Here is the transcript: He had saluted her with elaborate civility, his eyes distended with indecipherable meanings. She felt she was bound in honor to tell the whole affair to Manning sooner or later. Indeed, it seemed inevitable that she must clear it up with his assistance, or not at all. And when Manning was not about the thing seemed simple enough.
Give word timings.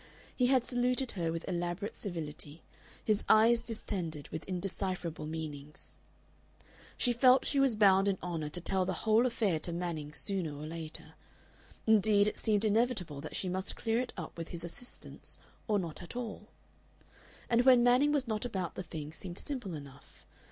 He 0.35 0.47
had 0.47 0.65
saluted 0.65 1.11
her 1.11 1.31
with 1.31 1.47
elaborate 1.47 1.95
civility, 1.95 2.63
his 3.05 3.23
eyes 3.29 3.61
distended 3.61 4.29
with 4.29 4.43
indecipherable 4.45 5.27
meanings. 5.27 5.95
She 6.97 7.13
felt 7.13 7.45
she 7.45 7.59
was 7.59 7.75
bound 7.75 8.07
in 8.07 8.17
honor 8.19 8.49
to 8.49 8.59
tell 8.59 8.83
the 8.83 8.93
whole 9.05 9.27
affair 9.27 9.59
to 9.59 9.71
Manning 9.71 10.11
sooner 10.11 10.55
or 10.57 10.65
later. 10.65 11.13
Indeed, 11.85 12.25
it 12.25 12.39
seemed 12.39 12.65
inevitable 12.65 13.21
that 13.21 13.35
she 13.35 13.47
must 13.47 13.75
clear 13.75 13.99
it 13.99 14.11
up 14.17 14.35
with 14.39 14.47
his 14.47 14.63
assistance, 14.63 15.37
or 15.67 15.77
not 15.77 16.01
at 16.01 16.15
all. 16.15 16.49
And 17.47 17.63
when 17.63 17.83
Manning 17.83 18.11
was 18.11 18.27
not 18.27 18.43
about 18.43 18.73
the 18.73 18.81
thing 18.81 19.13
seemed 19.13 19.37
simple 19.37 19.75
enough. 19.75 20.25